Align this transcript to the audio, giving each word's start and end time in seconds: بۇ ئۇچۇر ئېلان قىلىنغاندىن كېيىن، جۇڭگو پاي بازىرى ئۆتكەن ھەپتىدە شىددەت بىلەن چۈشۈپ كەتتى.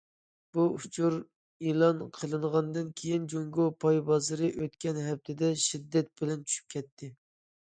بۇ 0.55 0.63
ئۇچۇر 0.77 1.17
ئېلان 1.65 1.99
قىلىنغاندىن 2.15 2.87
كېيىن، 3.01 3.27
جۇڭگو 3.35 3.67
پاي 3.85 4.01
بازىرى 4.09 4.51
ئۆتكەن 4.57 4.99
ھەپتىدە 5.11 5.53
شىددەت 5.69 6.11
بىلەن 6.23 6.43
چۈشۈپ 6.49 6.77
كەتتى. 6.77 7.13